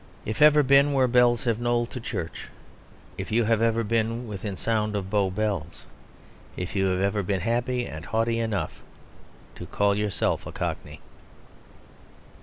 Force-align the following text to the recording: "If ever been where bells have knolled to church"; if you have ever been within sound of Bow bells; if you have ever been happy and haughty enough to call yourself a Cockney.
"If 0.25 0.41
ever 0.41 0.63
been 0.63 0.93
where 0.93 1.07
bells 1.07 1.43
have 1.43 1.59
knolled 1.59 1.91
to 1.91 1.99
church"; 1.99 2.47
if 3.19 3.31
you 3.31 3.43
have 3.43 3.61
ever 3.61 3.83
been 3.83 4.27
within 4.27 4.57
sound 4.57 4.95
of 4.95 5.11
Bow 5.11 5.29
bells; 5.29 5.85
if 6.57 6.75
you 6.75 6.87
have 6.87 7.01
ever 7.01 7.21
been 7.21 7.41
happy 7.41 7.85
and 7.85 8.03
haughty 8.05 8.39
enough 8.39 8.81
to 9.53 9.67
call 9.67 9.93
yourself 9.93 10.47
a 10.47 10.51
Cockney. 10.51 11.01